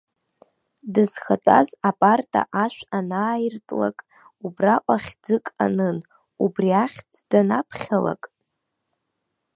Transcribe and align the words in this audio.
Дызхатәаз 0.93 1.69
апарта 1.89 2.41
ашә 2.63 2.79
анааиртлак, 2.97 3.97
убраҟа 4.45 4.97
хьӡык 5.03 5.45
анын, 5.65 5.97
убри 6.43 6.69
ахьӡ 6.83 7.11
данаԥхьалак. 7.29 8.23